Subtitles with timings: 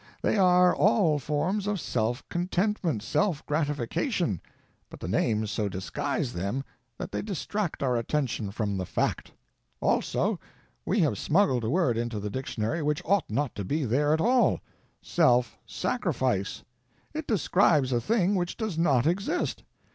[0.23, 4.41] They are all forms of self contentment, self gratification,
[4.89, 6.63] but the names so disguise them
[6.97, 9.31] that they distract our attention from the fact.
[9.79, 10.39] Also
[10.87, 14.19] we have smuggled a word into the dictionary which ought not to be there at
[14.21, 16.63] all—Self Sacrifice.
[17.13, 19.61] It describes a thing which does not exist.